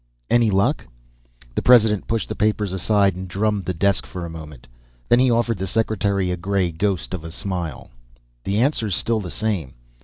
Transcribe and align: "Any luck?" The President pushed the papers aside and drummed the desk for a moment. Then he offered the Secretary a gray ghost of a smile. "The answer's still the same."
"Any 0.31 0.49
luck?" 0.49 0.87
The 1.53 1.61
President 1.61 2.07
pushed 2.07 2.27
the 2.27 2.33
papers 2.33 2.71
aside 2.73 3.15
and 3.15 3.27
drummed 3.27 3.65
the 3.65 3.73
desk 3.75 4.07
for 4.07 4.25
a 4.25 4.31
moment. 4.31 4.65
Then 5.09 5.19
he 5.19 5.29
offered 5.29 5.59
the 5.59 5.67
Secretary 5.67 6.31
a 6.31 6.37
gray 6.37 6.71
ghost 6.71 7.13
of 7.13 7.23
a 7.23 7.29
smile. 7.29 7.91
"The 8.43 8.57
answer's 8.57 8.95
still 8.95 9.19
the 9.19 9.29
same." 9.29 9.75